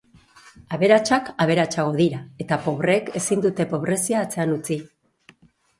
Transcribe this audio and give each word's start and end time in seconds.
Aberatsak 0.77 1.29
aberatsago 1.45 1.93
dira, 1.99 2.23
eta 2.47 2.59
pobreek 2.65 3.15
ezin 3.21 3.45
dute 3.47 3.71
pobrezia 3.77 4.27
atzean 4.29 4.59
utzi. 4.61 4.85